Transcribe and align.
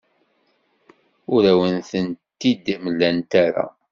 Ur 1.33 1.43
awen-tent-id-mlant 1.51 3.31
ara. 3.45 3.65